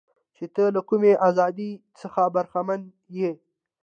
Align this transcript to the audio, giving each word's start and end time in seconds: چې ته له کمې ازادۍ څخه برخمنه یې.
چې 0.35 0.45
ته 0.53 0.63
له 0.75 0.81
کمې 0.89 1.13
ازادۍ 1.27 1.71
څخه 1.99 2.21
برخمنه 2.35 2.85
یې. 3.17 3.31